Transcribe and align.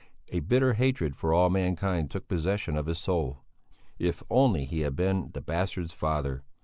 A 0.29 0.39
bitter 0.39 0.73
hatred 0.73 1.15
for 1.15 1.31
all 1.31 1.51
mankind 1.51 2.09
took 2.09 2.27
possession 2.27 2.75
of 2.75 2.87
his 2.87 2.97
soul. 2.97 3.43
If 3.99 4.23
only 4.31 4.65
he 4.65 4.79
had 4.79 4.95
been 4.95 5.29
the 5.35 5.41
bastard's 5.41 5.93
father! 5.93 6.41